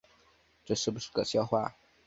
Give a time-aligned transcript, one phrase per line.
[0.65, 1.75] 这是不是个笑话